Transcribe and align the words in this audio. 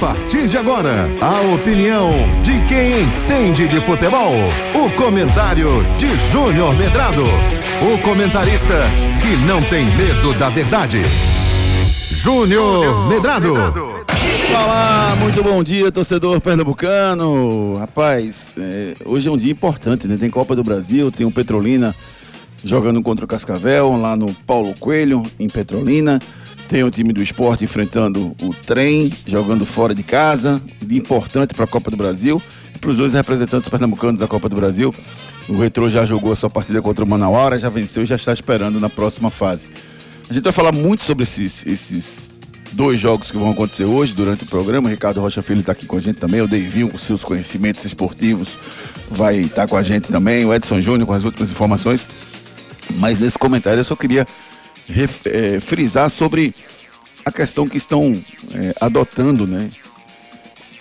partir 0.00 0.48
de 0.48 0.56
agora, 0.56 1.08
a 1.20 1.54
opinião 1.54 2.12
de 2.42 2.60
quem 2.66 3.02
entende 3.02 3.68
de 3.68 3.80
futebol. 3.80 4.32
O 4.74 4.90
comentário 4.96 5.68
de 5.98 6.06
Júnior 6.32 6.74
Medrado. 6.74 7.24
O 7.24 7.98
comentarista 8.02 8.74
que 9.20 9.36
não 9.46 9.62
tem 9.62 9.84
medo 9.96 10.32
da 10.34 10.48
verdade. 10.48 11.02
Júnior 12.10 13.08
Medrado. 13.08 13.54
Olá, 14.50 15.16
muito 15.18 15.42
bom 15.42 15.62
dia, 15.62 15.90
torcedor 15.90 16.40
pernambucano. 16.40 17.74
Rapaz, 17.74 18.54
é, 18.58 18.94
hoje 19.04 19.28
é 19.28 19.32
um 19.32 19.36
dia 19.36 19.52
importante, 19.52 20.06
né? 20.06 20.16
Tem 20.16 20.30
Copa 20.30 20.54
do 20.54 20.62
Brasil, 20.62 21.10
tem 21.10 21.26
o 21.26 21.30
Petrolina 21.30 21.94
jogando 22.64 23.02
contra 23.02 23.24
o 23.24 23.28
Cascavel, 23.28 23.96
lá 23.96 24.16
no 24.16 24.32
Paulo 24.46 24.74
Coelho, 24.78 25.22
em 25.38 25.48
Petrolina. 25.48 26.18
Tem 26.68 26.82
o 26.82 26.90
time 26.90 27.12
do 27.12 27.22
esporte 27.22 27.62
enfrentando 27.62 28.34
o 28.42 28.54
trem, 28.54 29.12
jogando 29.26 29.66
fora 29.66 29.94
de 29.94 30.02
casa, 30.02 30.60
de 30.80 30.96
importante 30.96 31.54
para 31.54 31.64
a 31.64 31.68
Copa 31.68 31.90
do 31.90 31.96
Brasil. 31.96 32.42
Para 32.80 32.90
os 32.90 32.96
dois 32.96 33.12
representantes 33.12 33.68
pernambucanos 33.68 34.18
da 34.18 34.26
Copa 34.26 34.48
do 34.48 34.56
Brasil, 34.56 34.94
o 35.48 35.58
Retro 35.58 35.88
já 35.88 36.04
jogou 36.06 36.32
a 36.32 36.36
sua 36.36 36.50
partida 36.50 36.80
contra 36.80 37.04
o 37.04 37.06
Manauara, 37.06 37.58
já 37.58 37.68
venceu 37.68 38.02
e 38.02 38.06
já 38.06 38.16
está 38.16 38.32
esperando 38.32 38.80
na 38.80 38.88
próxima 38.88 39.30
fase. 39.30 39.68
A 40.28 40.32
gente 40.32 40.42
vai 40.44 40.52
falar 40.52 40.72
muito 40.72 41.04
sobre 41.04 41.22
esses, 41.22 41.66
esses 41.66 42.30
dois 42.72 43.00
jogos 43.00 43.30
que 43.30 43.36
vão 43.36 43.50
acontecer 43.50 43.84
hoje 43.84 44.14
durante 44.14 44.44
o 44.44 44.46
programa. 44.46 44.88
O 44.88 44.90
Ricardo 44.90 45.20
Rocha 45.20 45.42
Filho 45.42 45.60
está 45.60 45.72
aqui 45.72 45.86
com 45.86 45.96
a 45.96 46.00
gente 46.00 46.16
também. 46.16 46.40
O 46.40 46.48
Deivinho, 46.48 46.88
com 46.88 46.98
seus 46.98 47.22
conhecimentos 47.22 47.84
esportivos, 47.84 48.58
vai 49.10 49.38
estar 49.38 49.62
tá 49.62 49.68
com 49.68 49.76
a 49.76 49.82
gente 49.82 50.10
também. 50.10 50.44
O 50.44 50.52
Edson 50.52 50.80
Júnior 50.80 51.06
com 51.06 51.12
as 51.12 51.24
últimas 51.24 51.50
informações. 51.50 52.06
Mas 52.94 53.20
nesse 53.20 53.38
comentário 53.38 53.80
eu 53.80 53.84
só 53.84 53.96
queria 53.96 54.26
é, 55.26 55.60
frisar 55.60 56.10
sobre 56.10 56.54
a 57.24 57.32
questão 57.32 57.66
que 57.66 57.76
estão 57.76 58.20
é, 58.52 58.74
adotando, 58.80 59.46
né? 59.46 59.70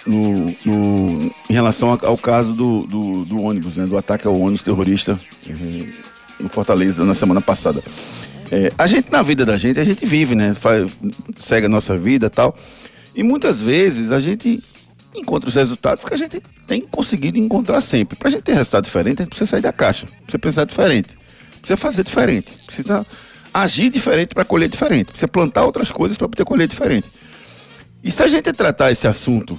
No, 0.06 0.54
no, 0.66 1.32
em 1.50 1.54
relação 1.54 1.98
ao 2.02 2.18
caso 2.18 2.54
do, 2.54 2.86
do, 2.86 3.24
do, 3.24 3.42
ônibus, 3.42 3.78
né, 3.78 3.86
do 3.86 3.98
ataque 3.98 4.28
ao 4.28 4.38
ônibus 4.38 4.62
terrorista 4.62 5.18
é, 5.48 5.54
no 6.44 6.50
Fortaleza 6.50 7.06
na 7.06 7.14
semana 7.14 7.40
passada. 7.40 7.82
É, 8.52 8.70
a 8.78 8.86
gente, 8.86 9.10
na 9.10 9.22
vida 9.22 9.46
da 9.46 9.58
gente, 9.58 9.80
a 9.80 9.84
gente 9.86 10.06
vive, 10.06 10.36
né? 10.36 10.54
Faz, 10.54 10.92
segue 11.38 11.68
a 11.68 11.70
nossa 11.70 11.98
vida 11.98 12.30
tal. 12.30 12.54
E 13.16 13.24
muitas 13.24 13.62
vezes 13.62 14.12
a 14.12 14.20
gente 14.20 14.62
encontra 15.16 15.48
os 15.48 15.56
resultados 15.56 16.04
que 16.04 16.14
a 16.14 16.18
gente 16.18 16.42
tem 16.68 16.82
conseguido 16.82 17.38
encontrar 17.38 17.80
sempre. 17.80 18.18
Para 18.18 18.28
a 18.28 18.32
gente 18.32 18.44
ter 18.44 18.54
resultado 18.54 18.84
diferente, 18.84 19.22
a 19.22 19.24
gente 19.24 19.30
precisa 19.30 19.50
sair 19.50 19.62
da 19.62 19.72
caixa, 19.72 20.08
precisa 20.08 20.40
pensar 20.40 20.66
diferente, 20.66 21.18
precisa 21.64 21.78
fazer 21.78 22.04
diferente, 22.04 22.60
precisa 22.66 23.06
agir 23.54 23.90
diferente 23.90 24.36
para 24.36 24.44
colher 24.44 24.68
diferente. 24.68 25.08
Precisa 25.08 25.30
plantar 25.30 25.64
outras 25.64 25.90
coisas 25.90 26.18
para 26.18 26.28
poder 26.28 26.44
colher 26.44 26.68
diferente. 26.68 27.10
E 28.04 28.12
se 28.12 28.22
a 28.22 28.28
gente 28.28 28.52
tratar 28.52 28.92
esse 28.92 29.08
assunto 29.08 29.58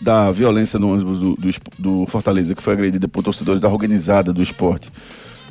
da 0.00 0.30
violência 0.30 0.78
no 0.78 0.92
ônibus 0.92 1.18
do, 1.18 1.36
do, 1.36 1.50
do, 1.76 2.06
Fortaleza, 2.06 2.54
que 2.54 2.62
foi 2.62 2.74
agredida 2.74 3.08
por 3.08 3.24
torcedores 3.24 3.60
da 3.60 3.68
organizada 3.68 4.32
do 4.32 4.42
esporte, 4.42 4.92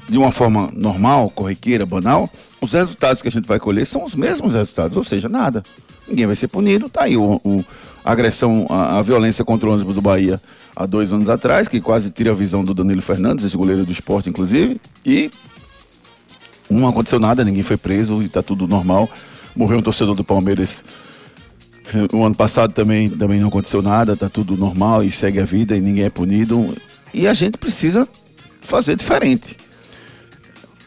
de 0.10 0.18
uma 0.18 0.32
forma 0.32 0.72
normal, 0.74 1.30
corriqueira, 1.30 1.86
banal, 1.86 2.30
os 2.60 2.74
resultados 2.74 3.22
que 3.22 3.28
a 3.28 3.32
gente 3.32 3.48
vai 3.48 3.60
colher 3.60 3.86
são 3.86 4.04
os 4.04 4.16
mesmos 4.16 4.54
resultados, 4.54 4.98
ou 4.98 5.04
seja, 5.04 5.30
nada. 5.30 5.64
Ninguém 6.08 6.26
vai 6.26 6.36
ser 6.36 6.48
punido. 6.48 6.90
Tá 6.90 7.04
aí 7.04 7.16
o, 7.16 7.40
o 7.44 7.64
a 8.04 8.12
agressão, 8.12 8.66
a, 8.70 8.98
a, 8.98 9.02
violência 9.02 9.46
contra 9.46 9.70
o 9.70 9.74
ônibus 9.74 9.94
do 9.94 10.02
Bahia 10.02 10.42
há 10.76 10.86
dois 10.86 11.14
anos 11.14 11.30
atrás, 11.30 11.68
que 11.68 11.80
quase 11.80 12.10
tira 12.10 12.32
a 12.32 12.34
visão 12.34 12.64
do 12.64 12.74
Danilo 12.74 13.02
Fernandes, 13.02 13.46
esse 13.46 13.56
goleiro 13.56 13.86
do 13.86 13.92
esporte, 13.92 14.30
inclusive, 14.30 14.82
e 15.06 15.30
não 16.70 16.88
aconteceu 16.88 17.20
nada, 17.20 17.44
ninguém 17.44 17.64
foi 17.64 17.78
preso 17.78 18.22
e 18.24 18.30
tá 18.30 18.42
tudo 18.42 18.68
normal. 18.68 19.08
Morreu 19.56 19.80
um 19.80 19.82
torcedor 19.82 20.16
do 20.16 20.24
Palmeiras 20.24 20.84
o 22.14 22.24
ano 22.24 22.36
passado 22.36 22.74
também, 22.74 23.10
também 23.10 23.40
não 23.40 23.48
aconteceu 23.50 23.82
nada, 23.82 24.16
tá 24.16 24.30
tudo 24.30 24.56
normal 24.56 25.04
e 25.04 25.10
segue 25.10 25.40
a 25.40 25.46
vida 25.46 25.76
e 25.76 25.82
ninguém 25.82 26.06
é 26.06 26.10
punido. 26.10 26.76
E 27.14 27.28
a 27.28 27.34
gente 27.34 27.58
precisa 27.58 28.08
fazer 28.62 28.96
diferente. 28.96 29.58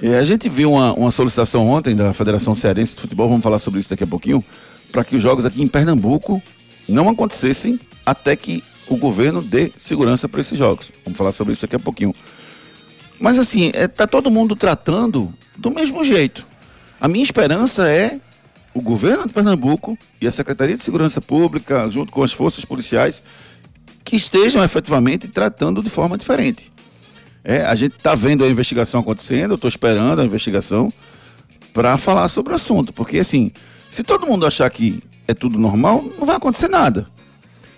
E 0.03 0.13
a 0.17 0.25
gente 0.25 0.49
viu 0.49 0.73
uma, 0.73 0.93
uma 0.95 1.11
solicitação 1.13 1.69
ontem 1.69 1.95
da 1.95 2.13
Federação 2.13 2.57
Cearense 2.57 2.97
de 2.97 3.01
Futebol, 3.03 3.29
vamos 3.29 3.45
falar 3.45 3.61
sobre 3.61 3.79
isso 3.79 3.89
daqui 3.89 4.03
a 4.03 4.07
pouquinho, 4.07 4.45
para 4.91 5.05
que 5.05 5.15
os 5.15 5.23
jogos 5.23 5.45
aqui 5.45 5.63
em 5.63 5.69
Pernambuco 5.69 6.43
não 6.89 7.09
acontecessem 7.09 7.79
até 8.05 8.35
que 8.35 8.65
o 8.89 8.97
governo 8.97 9.41
dê 9.41 9.71
segurança 9.77 10.29
para 10.29 10.41
esses 10.41 10.59
jogos. 10.59 10.91
Vamos 11.05 11.17
falar 11.17 11.31
sobre 11.31 11.53
isso 11.53 11.63
daqui 11.63 11.77
a 11.77 11.79
pouquinho. 11.79 12.13
Mas 13.21 13.39
assim, 13.39 13.71
é, 13.75 13.87
tá 13.87 14.05
todo 14.05 14.29
mundo 14.29 14.57
tratando 14.57 15.33
do 15.57 15.71
mesmo 15.71 16.03
jeito. 16.03 16.45
A 17.01 17.07
minha 17.07 17.23
esperança 17.23 17.89
é 17.89 18.19
o 18.75 18.83
governo 18.83 19.29
de 19.29 19.33
Pernambuco 19.33 19.97
e 20.21 20.27
a 20.27 20.33
Secretaria 20.33 20.77
de 20.77 20.83
Segurança 20.83 21.21
Pública, 21.21 21.89
junto 21.89 22.11
com 22.11 22.25
as 22.25 22.33
forças 22.33 22.65
policiais, 22.65 23.23
que 24.03 24.17
estejam 24.17 24.65
efetivamente 24.65 25.29
tratando 25.29 25.81
de 25.81 25.89
forma 25.89 26.19
diferente. 26.19 26.72
É, 27.45 27.65
a 27.65 27.75
gente 27.75 27.97
está 27.97 28.15
vendo 28.15 28.45
a 28.45 28.49
investigação 28.49 29.01
acontecendo, 29.01 29.53
eu 29.53 29.55
estou 29.57 29.69
esperando 29.69 30.21
a 30.21 30.25
investigação 30.25 30.93
para 31.73 31.99
falar 31.99 32.29
sobre 32.29 32.53
o 32.53 32.57
assunto, 32.57 32.93
porque 32.93 33.19
assim, 33.19 33.51
se 33.91 34.03
todo 34.03 34.27
mundo 34.27 34.47
achar 34.47 34.69
que 34.71 35.03
é 35.27 35.35
tudo 35.35 35.59
normal, 35.59 36.05
não 36.19 36.27
vai 36.27 36.37
acontecer 36.37 36.69
nada. 36.69 37.07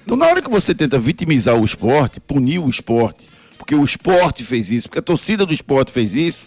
Então, 0.05 0.17
na 0.17 0.27
hora 0.27 0.43
que 0.43 0.51
você 0.51 0.75
tenta 0.75 0.99
vitimizar 0.99 1.57
o 1.57 1.65
esporte, 1.65 2.21
punir 2.21 2.59
o 2.59 2.69
esporte, 2.69 3.29
porque 3.57 3.75
o 3.75 3.85
esporte 3.85 4.45
fez 4.45 4.71
isso, 4.71 4.89
porque 4.89 4.99
a 4.99 5.03
torcida 5.03 5.47
do 5.47 5.53
esporte 5.53 5.91
fez 5.91 6.15
isso, 6.15 6.47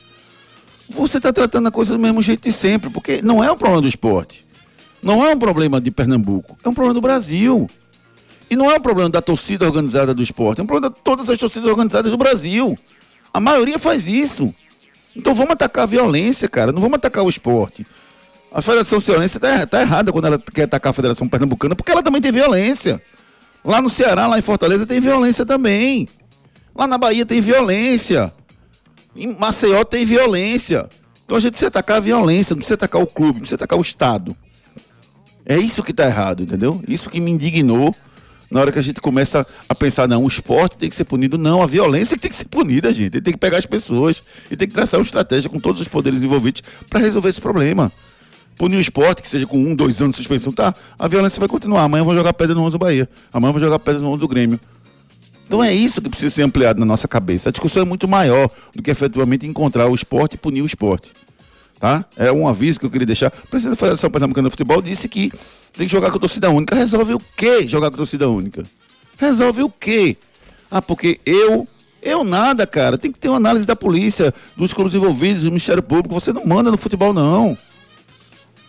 você 0.87 1.17
está 1.17 1.33
tratando 1.33 1.67
a 1.67 1.71
coisa 1.71 1.93
do 1.93 1.99
mesmo 1.99 2.21
jeito 2.21 2.43
de 2.43 2.51
sempre, 2.51 2.89
porque 2.89 3.21
não 3.21 3.43
é 3.43 3.51
um 3.51 3.57
problema 3.57 3.81
do 3.81 3.87
esporte. 3.87 4.45
Não 5.01 5.25
é 5.25 5.33
um 5.33 5.39
problema 5.39 5.81
de 5.81 5.91
Pernambuco, 5.91 6.57
é 6.63 6.69
um 6.69 6.73
problema 6.73 6.93
do 6.93 7.01
Brasil. 7.01 7.69
E 8.49 8.55
não 8.55 8.71
é 8.71 8.77
um 8.77 8.81
problema 8.81 9.09
da 9.09 9.21
torcida 9.21 9.65
organizada 9.65 10.13
do 10.13 10.23
esporte, 10.23 10.61
é 10.61 10.63
um 10.63 10.67
problema 10.67 10.93
de 10.93 11.01
todas 11.01 11.29
as 11.29 11.37
torcidas 11.37 11.69
organizadas 11.69 12.11
do 12.11 12.17
Brasil. 12.17 12.77
A 13.37 13.39
maioria 13.39 13.77
faz 13.77 14.07
isso. 14.07 14.51
Então 15.15 15.31
vamos 15.31 15.51
atacar 15.51 15.83
a 15.83 15.85
violência, 15.85 16.49
cara. 16.49 16.71
Não 16.71 16.81
vamos 16.81 16.95
atacar 16.95 17.23
o 17.23 17.29
esporte. 17.29 17.85
A 18.51 18.63
Federação 18.63 18.99
Cearense 18.99 19.37
está 19.37 19.67
tá 19.67 19.79
errada 19.79 20.11
quando 20.11 20.25
ela 20.25 20.39
quer 20.39 20.63
atacar 20.63 20.89
a 20.89 20.93
Federação 20.93 21.29
Pernambucana, 21.29 21.75
porque 21.75 21.91
ela 21.91 22.01
também 22.01 22.19
tem 22.19 22.31
violência. 22.31 22.99
Lá 23.63 23.79
no 23.79 23.89
Ceará, 23.89 24.25
lá 24.25 24.39
em 24.39 24.41
Fortaleza, 24.41 24.87
tem 24.87 24.99
violência 24.99 25.45
também. 25.45 26.09
Lá 26.75 26.87
na 26.87 26.97
Bahia 26.97 27.27
tem 27.27 27.39
violência. 27.39 28.33
Em 29.15 29.35
Maceió 29.35 29.83
tem 29.83 30.03
violência. 30.03 30.89
Então 31.23 31.37
a 31.37 31.39
gente 31.39 31.51
precisa 31.51 31.67
atacar 31.67 31.97
a 31.97 31.99
violência, 31.99 32.55
não 32.55 32.57
precisa 32.57 32.73
atacar 32.73 33.03
o 33.03 33.05
clube, 33.05 33.33
não 33.33 33.41
precisa 33.41 33.55
atacar 33.57 33.77
o 33.77 33.83
Estado. 33.83 34.35
É 35.45 35.59
isso 35.59 35.83
que 35.83 35.91
está 35.91 36.07
errado, 36.07 36.41
entendeu? 36.41 36.81
Isso 36.87 37.07
que 37.07 37.19
me 37.19 37.29
indignou 37.29 37.95
na 38.49 38.61
hora 38.61 38.71
que 38.71 38.79
a 38.79 38.81
gente 38.81 39.01
começa 39.01 39.45
a 39.67 39.75
pensar, 39.75 40.07
não, 40.07 40.23
o 40.23 40.27
esporte 40.27 40.77
tem 40.77 40.89
que 40.89 40.95
ser 40.95 41.03
punido. 41.03 41.37
Não, 41.37 41.61
a 41.61 41.65
violência 41.65 42.15
que 42.15 42.21
tem 42.21 42.31
que 42.31 42.37
ser 42.37 42.45
punida, 42.45 42.91
gente. 42.91 43.19
Tem 43.21 43.33
que 43.33 43.39
pegar 43.39 43.57
as 43.57 43.65
pessoas 43.65 44.23
e 44.49 44.55
tem 44.55 44.67
que 44.67 44.73
traçar 44.73 44.99
uma 44.99 45.05
estratégia 45.05 45.49
com 45.49 45.59
todos 45.59 45.81
os 45.81 45.87
poderes 45.87 46.23
envolvidos 46.23 46.61
para 46.89 46.99
resolver 46.99 47.29
esse 47.29 47.41
problema. 47.41 47.91
Punir 48.55 48.77
o 48.77 48.79
esporte, 48.79 49.21
que 49.21 49.27
seja 49.27 49.45
com 49.45 49.57
um, 49.57 49.75
dois 49.75 50.01
anos 50.01 50.15
de 50.15 50.21
suspensão, 50.21 50.51
tá? 50.51 50.73
A 50.97 51.07
violência 51.07 51.39
vai 51.39 51.49
continuar. 51.49 51.83
Amanhã 51.83 52.03
vou 52.03 52.15
jogar 52.15 52.33
pedra 52.33 52.55
no 52.55 52.63
11 52.63 52.71
do 52.71 52.79
Bahia. 52.79 53.07
Amanhã 53.31 53.51
vou 53.51 53.61
jogar 53.61 53.79
pedra 53.79 54.01
no 54.01 54.09
11 54.09 54.19
do 54.19 54.27
Grêmio. 54.27 54.59
Então 55.45 55.63
é 55.63 55.73
isso 55.73 56.01
que 56.01 56.09
precisa 56.09 56.33
ser 56.33 56.41
ampliado 56.41 56.79
na 56.79 56.85
nossa 56.85 57.07
cabeça. 57.07 57.49
A 57.49 57.51
discussão 57.51 57.81
é 57.81 57.85
muito 57.85 58.07
maior 58.07 58.49
do 58.75 58.81
que 58.81 58.91
efetivamente 58.91 59.45
encontrar 59.45 59.87
o 59.87 59.95
esporte 59.95 60.33
e 60.33 60.37
punir 60.37 60.61
o 60.61 60.65
esporte. 60.65 61.13
Tá? 61.79 62.03
É 62.15 62.31
um 62.31 62.47
aviso 62.47 62.79
que 62.79 62.85
eu 62.85 62.89
queria 62.89 63.05
deixar. 63.05 63.27
O 63.27 63.47
presidente 63.47 63.75
da 63.75 63.79
Federação 63.79 64.09
Pernambucana 64.09 64.47
de 64.47 64.51
Futebol 64.51 64.81
disse 64.81 65.07
que 65.07 65.31
tem 65.77 65.87
que 65.87 65.91
jogar 65.91 66.11
com 66.11 66.19
torcida 66.19 66.49
única. 66.49 66.75
Resolve 66.75 67.13
o 67.13 67.21
quê 67.35 67.67
jogar 67.67 67.91
com 67.91 67.97
torcida 67.97 68.29
única? 68.29 68.63
Resolve 69.17 69.63
o 69.63 69.69
quê? 69.69 70.17
Ah, 70.69 70.81
porque 70.81 71.19
eu. 71.25 71.67
Eu 72.01 72.23
nada, 72.23 72.65
cara. 72.65 72.97
Tem 72.97 73.11
que 73.11 73.19
ter 73.19 73.27
uma 73.27 73.37
análise 73.37 73.65
da 73.65 73.75
polícia, 73.75 74.33
dos 74.55 74.71
clubes 74.71 74.93
envolvidos, 74.93 75.43
do 75.43 75.49
Ministério 75.49 75.83
Público. 75.83 76.13
Você 76.13 76.31
não 76.31 76.45
manda 76.45 76.71
no 76.71 76.77
futebol, 76.77 77.13
não. 77.13 77.57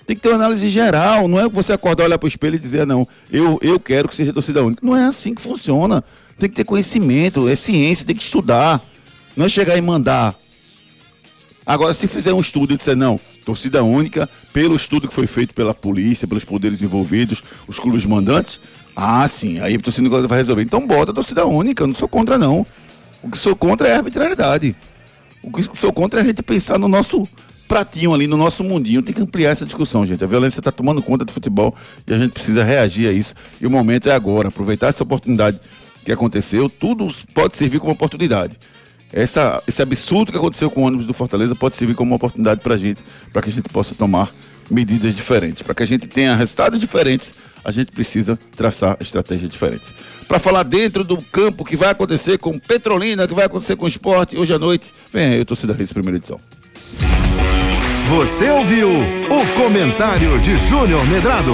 Tem 0.06 0.16
que 0.16 0.22
ter 0.22 0.30
uma 0.30 0.36
análise 0.36 0.68
geral. 0.70 1.28
Não 1.28 1.38
é 1.38 1.48
você 1.48 1.72
acordar, 1.72 2.04
olhar 2.04 2.18
para 2.18 2.26
o 2.26 2.28
espelho 2.28 2.56
e 2.56 2.58
dizer, 2.58 2.86
não, 2.86 3.06
eu, 3.30 3.58
eu 3.62 3.78
quero 3.78 4.08
que 4.08 4.14
seja 4.14 4.32
torcida 4.32 4.64
única. 4.64 4.84
Não 4.84 4.96
é 4.96 5.04
assim 5.04 5.34
que 5.34 5.42
funciona 5.42 6.02
tem 6.38 6.48
que 6.48 6.54
ter 6.54 6.64
conhecimento, 6.64 7.48
é 7.48 7.56
ciência, 7.56 8.06
tem 8.06 8.14
que 8.14 8.22
estudar. 8.22 8.80
Não 9.36 9.44
é 9.46 9.48
chegar 9.48 9.76
e 9.76 9.80
mandar. 9.80 10.36
Agora, 11.68 11.92
se 11.92 12.06
fizer 12.06 12.32
um 12.32 12.40
estudo 12.40 12.72
e 12.72 12.78
disser, 12.78 12.96
não, 12.96 13.20
torcida 13.44 13.84
única, 13.84 14.26
pelo 14.54 14.74
estudo 14.74 15.06
que 15.06 15.12
foi 15.12 15.26
feito 15.26 15.52
pela 15.52 15.74
polícia, 15.74 16.26
pelos 16.26 16.42
poderes 16.42 16.80
envolvidos, 16.80 17.44
os 17.66 17.78
clubes 17.78 18.06
mandantes, 18.06 18.58
ah, 18.96 19.28
sim, 19.28 19.60
aí 19.60 19.74
a 19.74 19.78
torcida 19.78 20.08
vai 20.26 20.38
resolver. 20.38 20.62
Então 20.62 20.86
bota 20.86 21.12
a 21.12 21.14
torcida 21.14 21.44
única, 21.44 21.82
eu 21.82 21.86
não 21.86 21.92
sou 21.92 22.08
contra, 22.08 22.38
não. 22.38 22.64
O 23.22 23.28
que 23.28 23.36
sou 23.36 23.54
contra 23.54 23.86
é 23.86 23.92
a 23.92 23.96
arbitrariedade. 23.98 24.74
O 25.42 25.52
que 25.52 25.62
sou 25.76 25.92
contra 25.92 26.20
é 26.20 26.22
a 26.22 26.26
gente 26.26 26.42
pensar 26.42 26.78
no 26.78 26.88
nosso 26.88 27.28
pratinho 27.68 28.14
ali, 28.14 28.26
no 28.26 28.38
nosso 28.38 28.64
mundinho. 28.64 29.02
Tem 29.02 29.14
que 29.14 29.20
ampliar 29.20 29.50
essa 29.50 29.66
discussão, 29.66 30.06
gente. 30.06 30.24
A 30.24 30.26
violência 30.26 30.60
está 30.60 30.72
tomando 30.72 31.02
conta 31.02 31.22
do 31.22 31.32
futebol 31.32 31.74
e 32.06 32.14
a 32.14 32.18
gente 32.18 32.32
precisa 32.32 32.64
reagir 32.64 33.06
a 33.06 33.12
isso. 33.12 33.34
E 33.60 33.66
o 33.66 33.70
momento 33.70 34.08
é 34.08 34.14
agora, 34.14 34.48
aproveitar 34.48 34.86
essa 34.86 35.02
oportunidade 35.02 35.60
que 36.02 36.10
aconteceu, 36.10 36.70
tudo 36.70 37.06
pode 37.34 37.58
servir 37.58 37.78
como 37.78 37.92
oportunidade. 37.92 38.58
Essa, 39.12 39.62
esse 39.66 39.80
absurdo 39.80 40.30
que 40.30 40.38
aconteceu 40.38 40.70
com 40.70 40.82
o 40.82 40.86
ônibus 40.86 41.06
do 41.06 41.14
Fortaleza 41.14 41.54
pode 41.54 41.76
servir 41.76 41.94
como 41.94 42.10
uma 42.10 42.16
oportunidade 42.16 42.60
para 42.60 42.74
a 42.74 42.76
gente, 42.76 43.02
para 43.32 43.42
que 43.42 43.48
a 43.48 43.52
gente 43.52 43.68
possa 43.68 43.94
tomar 43.94 44.30
medidas 44.70 45.14
diferentes, 45.14 45.62
para 45.62 45.74
que 45.74 45.82
a 45.82 45.86
gente 45.86 46.06
tenha 46.06 46.34
resultados 46.34 46.78
diferentes 46.78 47.34
a 47.64 47.70
gente 47.70 47.92
precisa 47.92 48.38
traçar 48.56 48.96
estratégias 49.00 49.50
diferentes. 49.50 49.92
Para 50.26 50.38
falar 50.38 50.62
dentro 50.62 51.04
do 51.04 51.20
campo 51.20 51.64
que 51.64 51.76
vai 51.76 51.90
acontecer 51.90 52.38
com 52.38 52.58
Petrolina, 52.58 53.26
que 53.26 53.34
vai 53.34 53.44
acontecer 53.44 53.76
com 53.76 53.84
o 53.84 53.88
esporte 53.88 54.36
hoje 54.36 54.54
à 54.54 54.58
noite, 54.58 54.92
vem 55.12 55.34
aí 55.34 55.40
o 55.40 55.44
Torcida 55.44 55.72
Reis, 55.74 55.92
primeira 55.92 56.16
edição. 56.16 56.40
Você 58.08 58.48
ouviu 58.48 58.88
o 58.88 59.62
comentário 59.62 60.40
de 60.40 60.56
Júnior 60.56 61.06
Medrado, 61.08 61.52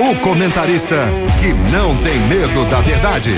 o 0.00 0.20
comentarista 0.20 0.96
que 1.40 1.52
não 1.70 1.96
tem 1.98 2.18
medo 2.26 2.68
da 2.68 2.80
verdade. 2.80 3.30